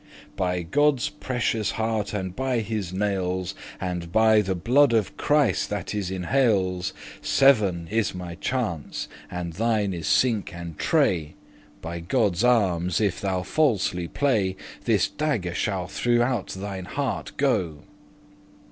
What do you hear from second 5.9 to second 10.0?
is in Hailes, <25> Seven is my chance, and thine